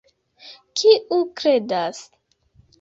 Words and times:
Kiu 0.79 1.21
kredas? 1.43 2.05